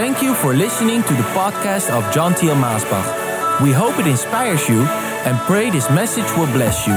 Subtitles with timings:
[0.00, 3.60] Thank you for listening to the podcast of John Thiel Maasbach.
[3.60, 4.80] We hope it inspires you
[5.26, 6.94] and pray this message will bless you.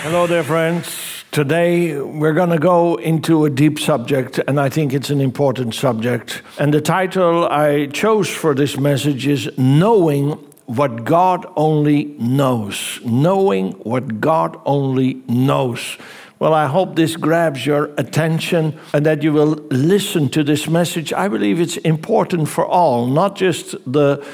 [0.00, 1.22] Hello there, friends.
[1.32, 5.74] Today we're going to go into a deep subject, and I think it's an important
[5.74, 6.40] subject.
[6.58, 10.30] And the title I chose for this message is Knowing
[10.64, 13.00] What God Only Knows.
[13.04, 15.98] Knowing What God Only Knows.
[16.38, 21.12] Well, I hope this grabs your attention and that you will listen to this message.
[21.12, 24.24] I believe it's important for all, not just the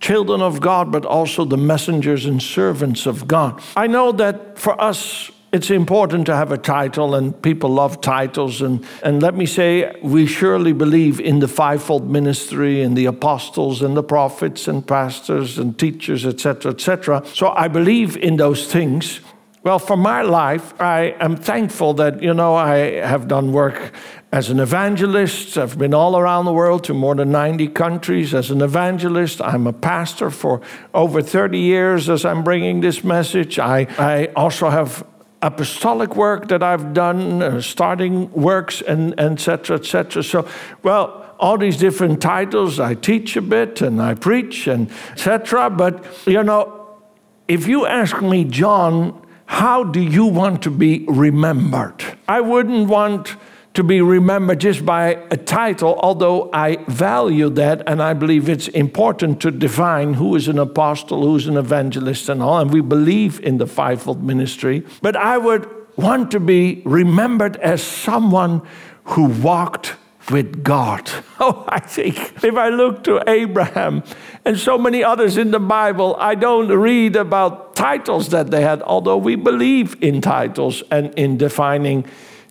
[0.00, 3.62] children of God, but also the messengers and servants of God.
[3.76, 8.60] I know that for us, it's important to have a title, and people love titles.
[8.60, 13.80] And, and let me say, we surely believe in the fivefold ministry and the apostles
[13.80, 17.22] and the prophets and pastors and teachers, etc., etc.
[17.32, 19.20] So I believe in those things.
[19.64, 23.92] Well, for my life, I am thankful that, you know, I have done work
[24.30, 25.56] as an evangelist.
[25.56, 29.40] I've been all around the world to more than 90 countries as an evangelist.
[29.40, 30.60] I'm a pastor for
[30.92, 33.58] over 30 years as I'm bringing this message.
[33.58, 35.02] I, I also have
[35.40, 40.22] apostolic work that I've done, uh, starting works, and etc., etc.
[40.24, 40.46] So,
[40.82, 42.78] well, all these different titles.
[42.78, 45.70] I teach a bit and I preach and etc.
[45.70, 47.00] But you know,
[47.48, 52.02] if you ask me, John, how do you want to be remembered?
[52.28, 53.36] I wouldn't want
[53.74, 58.68] to be remembered just by a title, although I value that and I believe it's
[58.68, 62.60] important to define who is an apostle, who's an evangelist, and all.
[62.60, 64.84] And we believe in the fivefold ministry.
[65.02, 68.62] But I would want to be remembered as someone
[69.04, 69.96] who walked
[70.30, 71.10] with God.
[71.40, 74.04] Oh, I think if I look to Abraham
[74.44, 78.80] and so many others in the Bible, I don't read about titles that they had,
[78.80, 82.02] although we believe in titles and in defining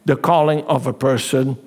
[0.05, 1.57] the calling of a person.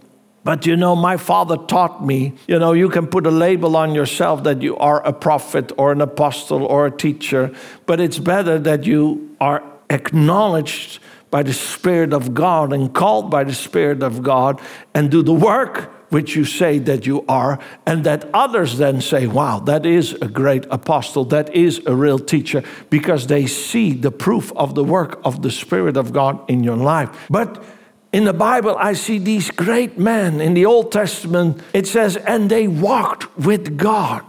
[0.45, 3.93] But you know, my father taught me, you know, you can put a label on
[3.93, 7.53] yourself that you are a prophet or an apostle or a teacher,
[7.87, 11.01] but it's better that you are acknowledged
[11.33, 14.61] by the Spirit of God and called by the Spirit of God
[14.95, 19.27] and do the work which you say that you are, and that others then say,
[19.27, 24.11] wow, that is a great apostle, that is a real teacher, because they see the
[24.11, 27.27] proof of the work of the Spirit of God in your life.
[27.29, 27.65] But
[28.13, 30.41] in the Bible, I see these great men.
[30.41, 34.25] In the Old Testament, it says, and they walked with God.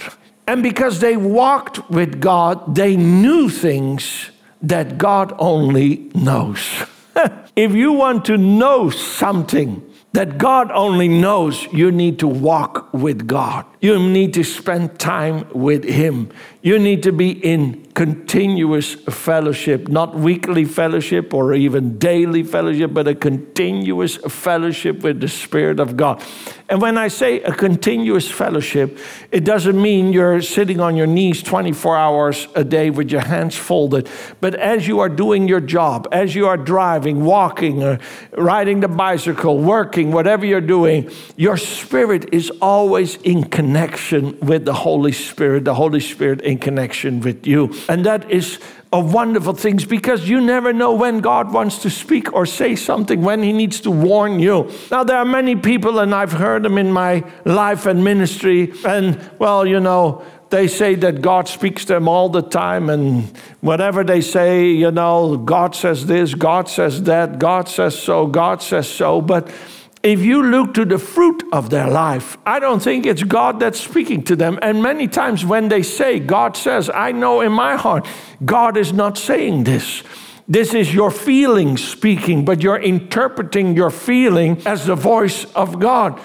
[0.48, 6.86] And because they walked with God, they knew things that God only knows.
[7.56, 13.28] if you want to know something that God only knows, you need to walk with
[13.28, 13.66] God.
[13.82, 16.32] You need to spend time with Him.
[16.62, 23.08] You need to be in continuous fellowship, not weekly fellowship or even daily fellowship, but
[23.08, 26.24] a continuous fellowship with the Spirit of God.
[26.70, 29.00] And when I say a continuous fellowship,
[29.32, 33.56] it doesn't mean you're sitting on your knees 24 hours a day with your hands
[33.56, 34.10] folded.
[34.42, 38.00] But as you are doing your job, as you are driving, walking, or
[38.34, 44.74] riding the bicycle, working, whatever you're doing, your spirit is always in connection with the
[44.74, 47.74] Holy Spirit, the Holy Spirit in connection with you.
[47.90, 48.60] And that is
[48.94, 53.22] of wonderful things because you never know when God wants to speak or say something,
[53.22, 54.72] when He needs to warn you.
[54.90, 59.30] Now, there are many people, and I've heard them in my life and ministry, and
[59.40, 63.26] well, you know, they say that God speaks to them all the time, and
[63.60, 68.62] whatever they say, you know, God says this, God says that, God says so, God
[68.62, 69.52] says so, but
[70.04, 73.80] if you look to the fruit of their life, I don't think it's God that's
[73.80, 74.60] speaking to them.
[74.62, 78.08] And many times when they say, God says, I know in my heart,
[78.46, 80.04] God is not saying this.
[80.48, 86.22] This is your feeling speaking, but you're interpreting your feeling as the voice of God.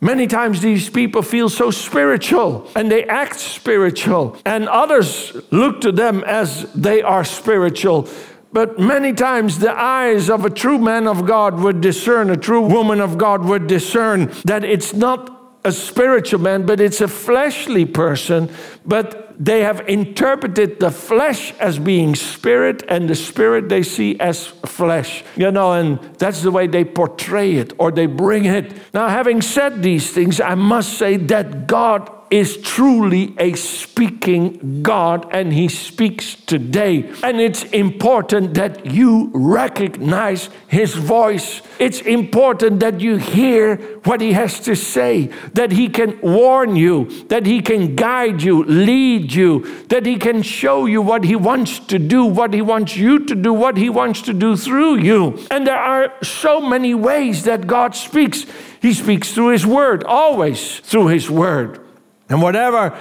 [0.00, 5.92] Many times these people feel so spiritual and they act spiritual, and others look to
[5.92, 8.08] them as they are spiritual.
[8.52, 12.62] But many times the eyes of a true man of God would discern, a true
[12.62, 15.34] woman of God would discern that it's not
[15.64, 18.50] a spiritual man, but it's a fleshly person.
[18.86, 24.46] But they have interpreted the flesh as being spirit and the spirit they see as
[24.46, 25.22] flesh.
[25.36, 28.72] You know, and that's the way they portray it or they bring it.
[28.94, 35.28] Now, having said these things, I must say that God is truly a speaking God
[35.32, 37.10] and He speaks today.
[37.22, 41.62] And it's important that you recognize His voice.
[41.78, 47.26] It's important that you hear what He has to say, that He can warn you,
[47.28, 51.78] that He can guide you, lead you, that He can show you what He wants
[51.80, 55.38] to do, what He wants you to do, what He wants to do through you.
[55.50, 58.46] And there are so many ways that God speaks.
[58.80, 61.80] He speaks through His Word, always through His Word.
[62.28, 62.98] And whatever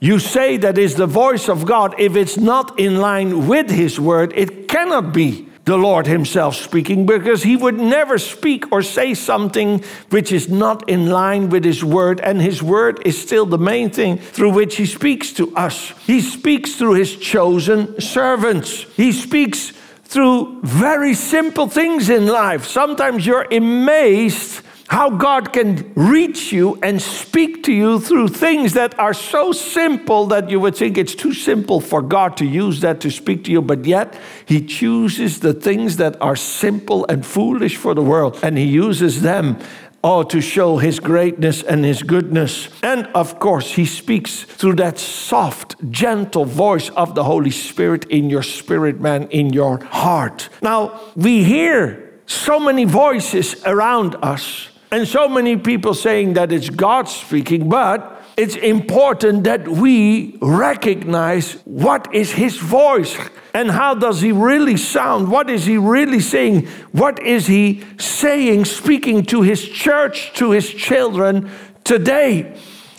[0.00, 3.98] you say that is the voice of God, if it's not in line with His
[3.98, 9.14] Word, it cannot be the Lord Himself speaking because He would never speak or say
[9.14, 13.58] something which is not in line with His Word, and His Word is still the
[13.58, 15.90] main thing through which He speaks to us.
[16.06, 19.72] He speaks through His chosen servants, He speaks
[20.04, 22.64] through very simple things in life.
[22.64, 28.98] Sometimes you're amazed how God can reach you and speak to you through things that
[28.98, 33.00] are so simple that you would think it's too simple for God to use that
[33.00, 37.76] to speak to you, but yet He chooses the things that are simple and foolish
[37.76, 39.58] for the world and He uses them.
[40.04, 42.68] Oh, to show his greatness and his goodness.
[42.80, 48.30] And of course, he speaks through that soft, gentle voice of the Holy Spirit in
[48.30, 50.48] your spirit, man, in your heart.
[50.62, 56.70] Now, we hear so many voices around us and so many people saying that it's
[56.70, 63.16] God speaking, but it's important that we recognize what is his voice
[63.54, 65.30] and how does he really sound?
[65.30, 66.66] What is he really saying?
[66.92, 71.50] What is he saying speaking to his church to his children
[71.82, 72.54] today?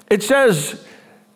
[0.09, 0.83] It says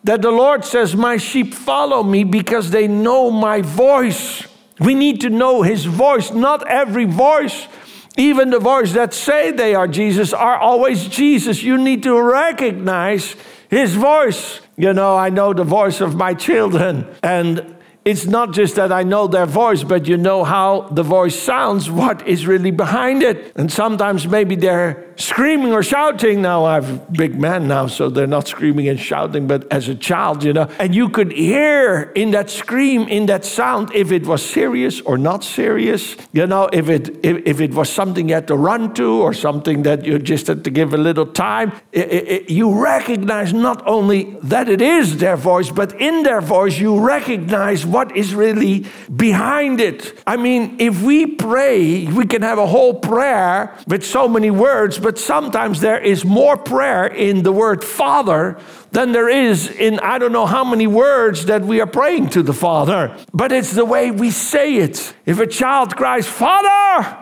[0.04, 4.46] that the lord says my sheep follow me because they know my voice.
[4.80, 6.32] We need to know his voice.
[6.32, 7.68] Not every voice
[8.16, 11.62] even the voice that say they are Jesus are always Jesus.
[11.62, 13.36] You need to recognize
[13.70, 14.60] his voice.
[14.76, 19.04] You know, I know the voice of my children, and it's not just that I
[19.04, 23.52] know their voice, but you know how the voice sounds, what is really behind it.
[23.54, 26.42] And sometimes maybe they're screaming or shouting.
[26.42, 30.42] Now I'm big man now, so they're not screaming and shouting, but as a child,
[30.42, 30.68] you know.
[30.80, 35.16] And you could hear in that scream, in that sound, if it was serious or
[35.16, 36.16] not serious.
[36.32, 39.32] You know, if it if, if it was something you had to run to or
[39.32, 41.72] something that you just had to give a little time.
[41.92, 46.78] It, it, you recognize not only that it is their voice, but in their voice
[46.78, 50.18] you recognize what is really behind it.
[50.26, 54.98] I mean, if we pray, we can have a whole prayer with so many words,
[54.98, 58.58] but sometimes there is more prayer in the word Father
[58.92, 62.42] than there is in I don't know how many words that we are praying to
[62.42, 63.16] the Father.
[63.32, 65.14] But it's the way we say it.
[65.26, 67.21] If a child cries, Father,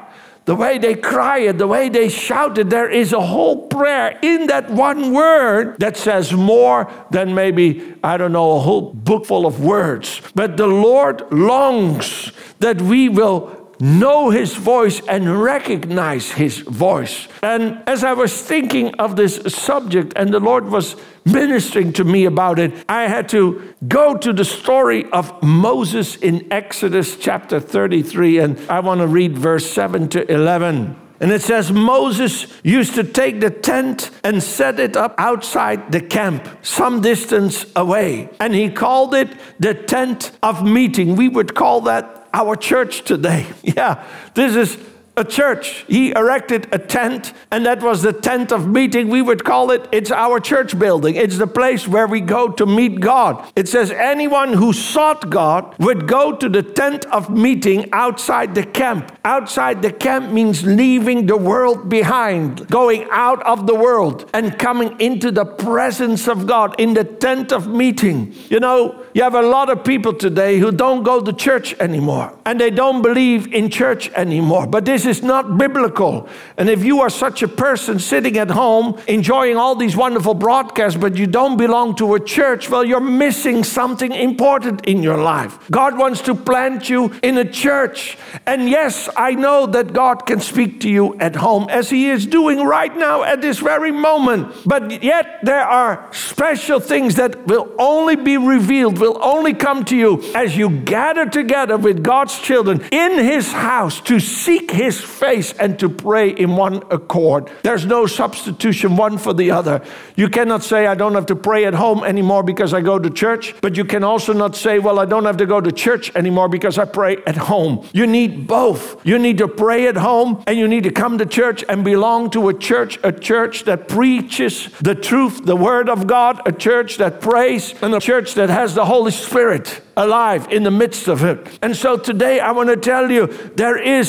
[0.51, 4.19] the way they cry it, the way they shout it, there is a whole prayer
[4.21, 9.27] in that one word that says more than maybe, I don't know, a whole book
[9.27, 10.21] full of words.
[10.35, 17.27] But the Lord longs that we will know his voice and recognize his voice.
[17.43, 22.27] And as I was thinking of this subject, and the Lord was ministering to me
[22.27, 28.39] about it, I had to go to the story of Moses in Exodus chapter 33,
[28.39, 30.97] and I want to read verse 7 to 11.
[31.21, 36.01] And it says Moses used to take the tent and set it up outside the
[36.01, 38.31] camp, some distance away.
[38.41, 39.29] And he called it
[39.59, 41.17] the tent of meeting.
[41.17, 43.47] We would call that our church today.
[43.63, 44.05] Yeah,
[44.35, 44.79] this is
[45.17, 45.85] a church.
[45.89, 49.09] He erected a tent, and that was the tent of meeting.
[49.09, 51.17] We would call it, it's our church building.
[51.17, 53.51] It's the place where we go to meet God.
[53.57, 58.65] It says, anyone who sought God would go to the tent of meeting outside the
[58.65, 59.17] camp.
[59.25, 64.99] Outside the camp means leaving the world behind, going out of the world, and coming
[65.01, 68.33] into the presence of God in the tent of meeting.
[68.49, 72.37] You know, you have a lot of people today who don't go to church anymore,
[72.47, 74.67] and they don't believe in church anymore.
[74.67, 76.29] But this is not biblical.
[76.57, 80.99] And if you are such a person sitting at home enjoying all these wonderful broadcasts,
[80.99, 85.59] but you don't belong to a church, well, you're missing something important in your life.
[85.71, 88.17] God wants to plant you in a church.
[88.47, 92.27] And yes, I know that God can speak to you at home as He is
[92.27, 94.55] doing right now at this very moment.
[94.67, 99.97] But yet, there are special things that will only be revealed will only come to
[99.97, 105.53] you as you gather together with God's children in His house to seek His face
[105.53, 107.51] and to pray in one accord.
[107.63, 109.85] There's no substitution one for the other.
[110.17, 113.11] You cannot say, I don't have to pray at home anymore because I go to
[113.11, 116.15] church, but you can also not say, Well, I don't have to go to church
[116.17, 117.87] anymore because I pray at home.
[117.93, 119.05] You need both.
[119.05, 122.31] You need to pray at home and you need to come to church and belong
[122.31, 126.97] to a church, a church that preaches the truth, the Word of God, a church
[126.97, 131.23] that prays, and a church that has the Holy Spirit alive in the midst of
[131.25, 131.59] it.
[131.63, 134.09] And so today I want to tell you there is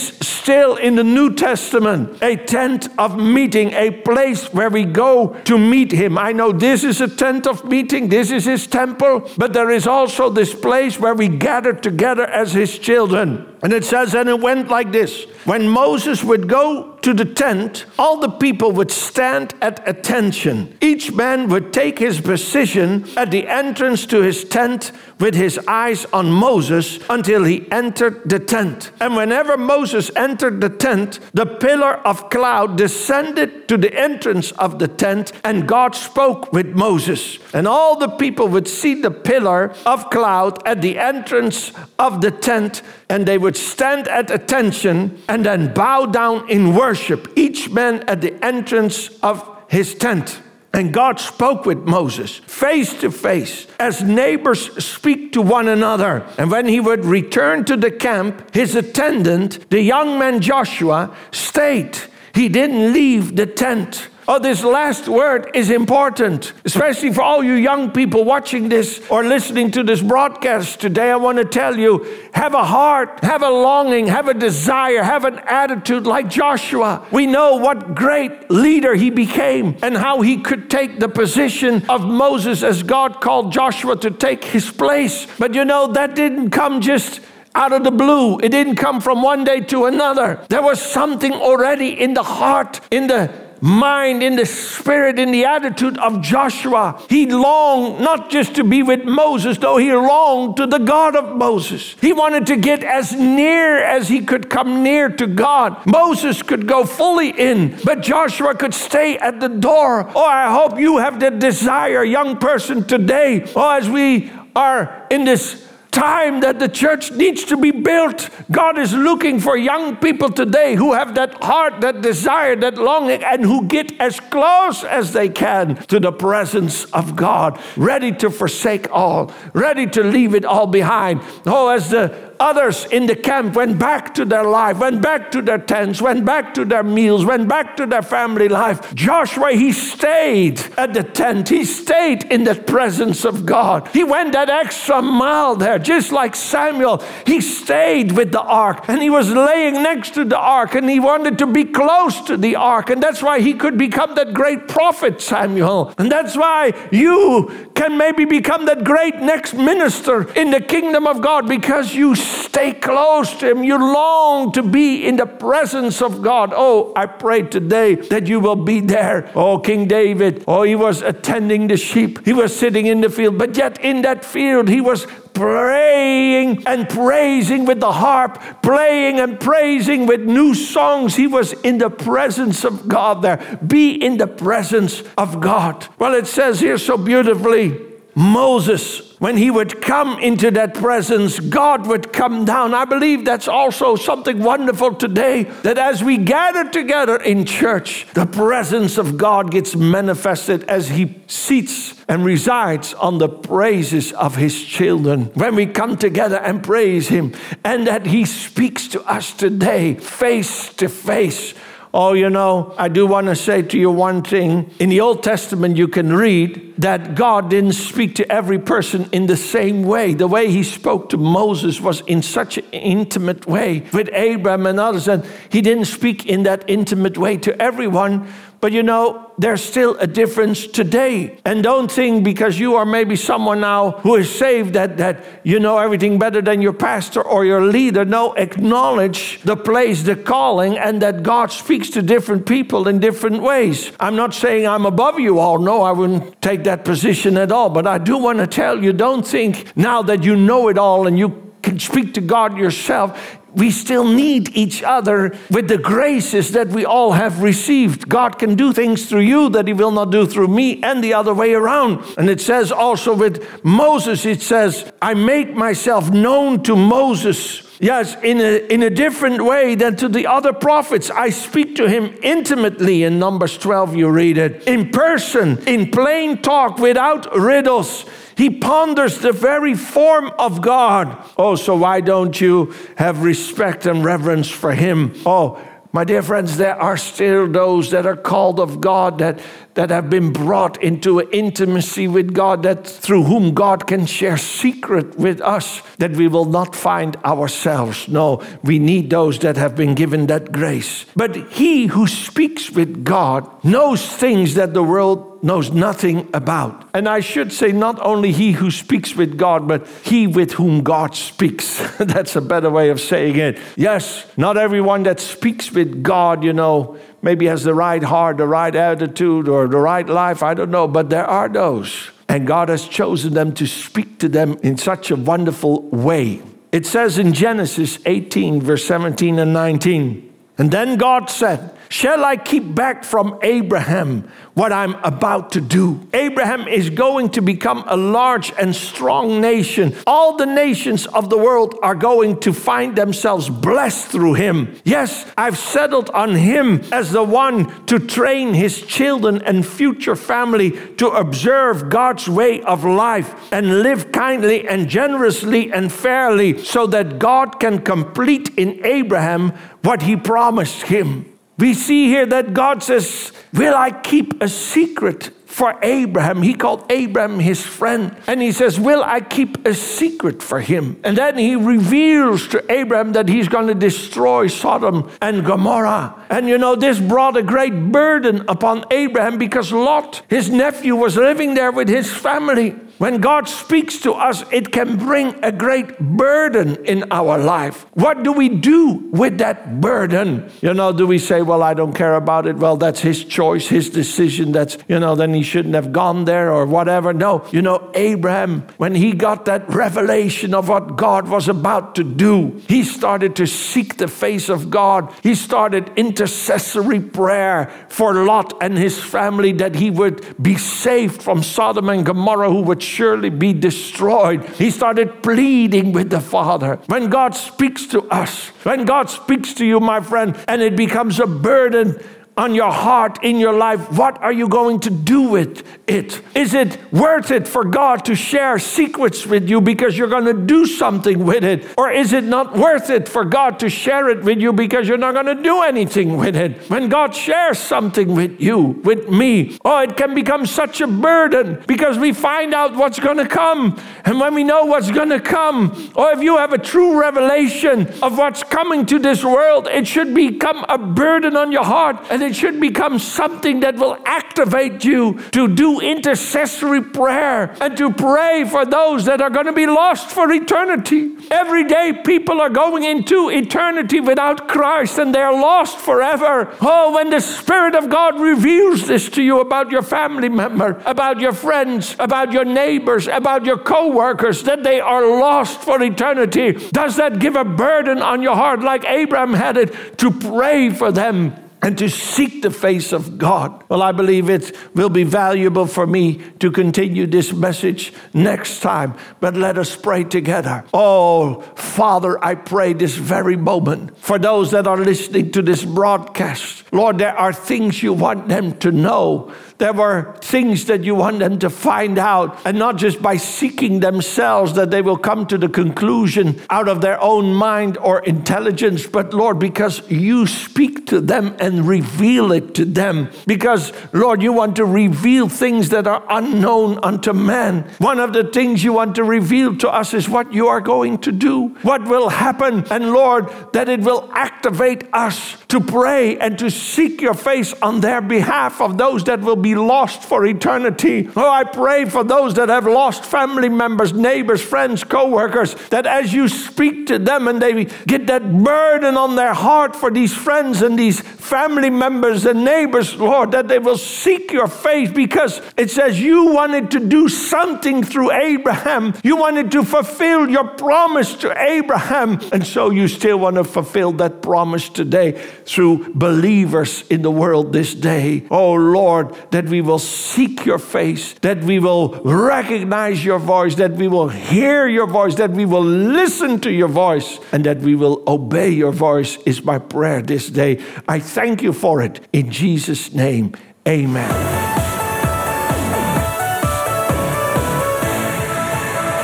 [0.71, 5.57] still in the New Testament a tent of meeting, a place where we go to
[5.57, 6.17] meet Him.
[6.17, 9.87] I know this is a tent of meeting, this is His temple, but there is
[9.87, 13.47] also this place where we gather together as His children.
[13.63, 17.85] And it says, and it went like this when Moses would go to the tent,
[17.97, 20.77] all the people would stand at attention.
[20.81, 26.05] Each man would take his position at the entrance to his tent with his eyes
[26.13, 28.91] on Moses until he entered the tent.
[28.99, 34.79] And whenever Moses entered the tent, the pillar of cloud descended to the entrance of
[34.79, 37.39] the tent, and God spoke with Moses.
[37.53, 42.31] And all the people would see the pillar of cloud at the entrance of the
[42.31, 42.81] tent,
[43.11, 48.21] and they would stand at attention and then bow down in worship, each man at
[48.21, 50.41] the entrance of his tent.
[50.73, 56.25] And God spoke with Moses face to face as neighbors speak to one another.
[56.37, 61.97] And when he would return to the camp, his attendant, the young man Joshua, stayed.
[62.33, 64.07] He didn't leave the tent.
[64.33, 69.25] Oh, this last word is important, especially for all you young people watching this or
[69.25, 71.11] listening to this broadcast today.
[71.11, 75.25] I want to tell you have a heart, have a longing, have a desire, have
[75.25, 77.05] an attitude like Joshua.
[77.11, 82.05] We know what great leader he became and how he could take the position of
[82.05, 85.27] Moses as God called Joshua to take his place.
[85.39, 87.19] But you know, that didn't come just
[87.53, 88.39] out of the blue.
[88.39, 90.39] It didn't come from one day to another.
[90.47, 95.45] There was something already in the heart, in the mind, in the spirit, in the
[95.45, 97.01] attitude of Joshua.
[97.09, 101.37] He longed not just to be with Moses, though he longed to the God of
[101.37, 101.95] Moses.
[102.01, 105.85] He wanted to get as near as he could come near to God.
[105.85, 110.09] Moses could go fully in, but Joshua could stay at the door.
[110.15, 113.45] Oh, I hope you have the desire, young person, today.
[113.55, 118.29] Oh, as we are in this time that the church needs to be built.
[118.49, 123.23] God is looking for young people today who have that heart, that desire, that longing,
[123.23, 128.29] and who get as close as they can to the presence of God, ready to
[128.29, 131.21] forsake all, ready to leave it all behind.
[131.45, 135.43] Oh, as the Others in the camp went back to their life, went back to
[135.43, 138.95] their tents, went back to their meals, went back to their family life.
[138.95, 141.49] Joshua, he stayed at the tent.
[141.49, 143.87] He stayed in the presence of God.
[143.89, 147.03] He went that extra mile there, just like Samuel.
[147.27, 150.99] He stayed with the ark and he was laying next to the ark and he
[150.99, 152.89] wanted to be close to the ark.
[152.89, 155.93] And that's why he could become that great prophet, Samuel.
[155.99, 161.21] And that's why you can maybe become that great next minister in the kingdom of
[161.21, 163.63] God because you stay close to Him.
[163.63, 166.53] You long to be in the presence of God.
[166.55, 169.31] Oh, I pray today that you will be there.
[169.35, 173.37] Oh, King David, oh, he was attending the sheep, he was sitting in the field,
[173.37, 179.39] but yet in that field, he was praying and praising with the harp, playing and
[179.39, 181.15] praising with new songs.
[181.15, 183.59] He was in the presence of God there.
[183.65, 185.87] Be in the presence of God.
[185.97, 187.79] Well, it says here so beautifully
[188.15, 192.73] Moses when he would come into that presence, God would come down.
[192.73, 198.25] I believe that's also something wonderful today that as we gather together in church, the
[198.25, 204.59] presence of God gets manifested as he seats and resides on the praises of his
[204.63, 205.25] children.
[205.35, 210.73] When we come together and praise him, and that he speaks to us today face
[210.73, 211.53] to face
[211.93, 214.71] Oh, you know, I do want to say to you one thing.
[214.79, 219.27] In the Old Testament, you can read that God didn't speak to every person in
[219.27, 220.13] the same way.
[220.13, 224.79] The way He spoke to Moses was in such an intimate way with Abraham and
[224.79, 228.31] others, and He didn't speak in that intimate way to everyone.
[228.61, 231.39] But you know, there's still a difference today.
[231.43, 235.59] And don't think because you are maybe someone now who is saved that, that you
[235.59, 238.05] know everything better than your pastor or your leader.
[238.05, 243.41] No, acknowledge the place, the calling, and that God speaks to different people in different
[243.41, 243.91] ways.
[243.99, 245.57] I'm not saying I'm above you all.
[245.57, 247.71] No, I wouldn't take that position at all.
[247.71, 251.07] But I do want to tell you don't think now that you know it all
[251.07, 256.51] and you can speak to God yourself we still need each other with the graces
[256.51, 258.07] that we all have received.
[258.07, 261.13] God can do things through you that He will not do through me, and the
[261.13, 262.03] other way around.
[262.17, 267.70] And it says also with Moses, it says, I make myself known to Moses.
[267.81, 271.09] Yes, in a, in a different way than to the other prophets.
[271.09, 273.01] I speak to him intimately.
[273.01, 274.67] In Numbers 12, you read it.
[274.67, 278.05] In person, in plain talk, without riddles.
[278.37, 281.27] He ponders the very form of God.
[281.37, 285.15] Oh, so why don't you have respect and reverence for Him?
[285.25, 285.59] Oh,
[285.91, 289.39] my dear friends, there are still those that are called of God that
[289.73, 295.17] that have been brought into intimacy with God, that through whom God can share secret
[295.17, 298.07] with us, that we will not find ourselves.
[298.07, 301.05] No, we need those that have been given that grace.
[301.15, 306.87] But he who speaks with God knows things that the world knows nothing about.
[306.93, 310.83] And I should say, not only he who speaks with God, but he with whom
[310.83, 311.81] God speaks.
[311.99, 313.59] That's a better way of saying it.
[313.75, 318.47] Yes, not everyone that speaks with God, you know, maybe has the right heart, the
[318.47, 320.43] right attitude, or the right life.
[320.43, 320.87] I don't know.
[320.87, 322.11] But there are those.
[322.27, 326.41] And God has chosen them to speak to them in such a wonderful way.
[326.71, 332.37] It says in Genesis 18, verse 17 and 19, and then God said, Shall I
[332.37, 336.07] keep back from Abraham what I'm about to do?
[336.13, 339.93] Abraham is going to become a large and strong nation.
[340.07, 344.73] All the nations of the world are going to find themselves blessed through him.
[344.85, 350.71] Yes, I've settled on him as the one to train his children and future family
[350.95, 357.19] to observe God's way of life and live kindly and generously and fairly so that
[357.19, 359.49] God can complete in Abraham
[359.81, 361.30] what he promised him.
[361.61, 366.41] We see here that God says, Will I keep a secret for Abraham?
[366.41, 368.15] He called Abraham his friend.
[368.25, 370.99] And he says, Will I keep a secret for him?
[371.03, 376.15] And then he reveals to Abraham that he's going to destroy Sodom and Gomorrah.
[376.29, 381.17] And you know, this brought a great burden upon Abraham because Lot, his nephew, was
[381.17, 382.75] living there with his family.
[383.01, 387.87] When God speaks to us, it can bring a great burden in our life.
[387.95, 390.51] What do we do with that burden?
[390.61, 392.57] You know, do we say, well, I don't care about it?
[392.57, 394.51] Well, that's his choice, his decision.
[394.51, 397.13] That's, you know, then he shouldn't have gone there or whatever.
[397.13, 402.03] No, you know, Abraham, when he got that revelation of what God was about to
[402.03, 405.13] do, he started to seek the face of God.
[405.23, 411.43] He started intercessory prayer for Lot and his family that he would be saved from
[411.43, 414.45] Sodom and Gomorrah, who would surely be destroyed.
[414.55, 416.79] He started pleading with the Father.
[416.87, 421.19] When God speaks to us, when God speaks to you, my friend, and it becomes
[421.19, 422.01] a burden,
[422.37, 426.21] on your heart in your life, what are you going to do with it?
[426.33, 430.33] Is it worth it for God to share secrets with you because you're going to
[430.33, 431.67] do something with it?
[431.77, 434.97] Or is it not worth it for God to share it with you because you're
[434.97, 436.69] not going to do anything with it?
[436.69, 441.61] When God shares something with you, with me, oh, it can become such a burden
[441.67, 443.79] because we find out what's going to come.
[444.05, 447.87] And when we know what's going to come, or if you have a true revelation
[448.01, 451.97] of what's coming to this world, it should become a burden on your heart.
[452.09, 457.75] And and it should become something that will activate you to do intercessory prayer and
[457.77, 461.15] to pray for those that are going to be lost for eternity.
[461.31, 466.55] Every day, people are going into eternity without Christ and they're lost forever.
[466.61, 471.19] Oh, when the Spirit of God reveals this to you about your family member, about
[471.19, 476.51] your friends, about your neighbors, about your co workers, that they are lost for eternity,
[476.71, 480.91] does that give a burden on your heart like Abraham had it to pray for
[480.91, 481.33] them?
[481.61, 483.63] And to seek the face of God.
[483.69, 488.95] Well, I believe it will be valuable for me to continue this message next time,
[489.19, 490.63] but let us pray together.
[490.73, 496.63] Oh, Father, I pray this very moment for those that are listening to this broadcast.
[496.71, 501.19] Lord, there are things you want them to know there were things that you want
[501.19, 505.37] them to find out, and not just by seeking themselves that they will come to
[505.37, 510.99] the conclusion out of their own mind or intelligence, but Lord, because you speak to
[510.99, 513.09] them and reveal it to them.
[513.27, 517.69] Because, Lord, you want to reveal things that are unknown unto man.
[517.79, 520.99] One of the things you want to reveal to us is what you are going
[520.99, 526.37] to do, what will happen, and Lord, that it will activate us to pray and
[526.39, 531.09] to seek your face on their behalf of those that will be lost for eternity.
[531.15, 535.85] Oh, I pray for those that have lost family members, neighbors, friends, co workers, that
[535.85, 540.13] as you speak to them and they get that burden on their heart for these
[540.13, 544.91] friends and these family family members and neighbors, Lord, that they will seek your face
[544.91, 548.93] because it says you wanted to do something through Abraham.
[549.03, 552.19] You wanted to fulfill your promise to Abraham.
[552.31, 555.13] And so you still want to fulfill that promise today
[555.45, 558.27] through believers in the world this day.
[558.29, 563.71] Oh Lord, that we will seek your face, that we will recognize your voice, that
[563.71, 567.73] we will hear your voice, that we will listen to your voice, and that we
[567.73, 570.61] will obey your voice is my prayer this day.
[570.87, 570.99] I
[571.31, 572.01] thank you for it.
[572.11, 573.31] In Jesus' name,
[573.65, 574.11] amen.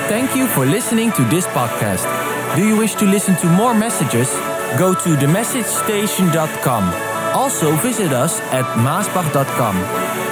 [0.10, 2.06] Thank you for listening to this podcast.
[2.58, 4.30] Do you wish to listen to more messages?
[4.78, 6.84] Go to themessagestation.com.
[7.34, 10.27] Also visit us at maasbach.com.